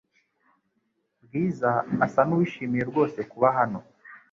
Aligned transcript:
Bwiza 1.23 1.71
asa 2.05 2.21
nuwishimiye 2.27 2.83
rwose 2.89 3.19
kuba 3.31 3.47
hano. 3.57 3.79